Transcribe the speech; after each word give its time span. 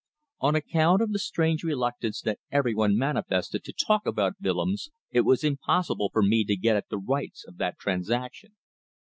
On 0.39 0.55
account 0.55 1.03
of 1.03 1.11
the 1.11 1.19
strange 1.19 1.63
reluctance 1.63 2.21
that 2.21 2.39
everyone 2.51 2.97
manifested 2.97 3.63
to 3.65 3.71
talk 3.71 4.07
about 4.07 4.33
Willems 4.41 4.89
it 5.11 5.21
was 5.21 5.43
impossible 5.43 6.09
for 6.11 6.23
me 6.23 6.43
to 6.43 6.55
get 6.55 6.75
at 6.75 6.89
the 6.89 6.97
rights 6.97 7.45
of 7.47 7.57
that 7.57 7.77
transaction. 7.77 8.55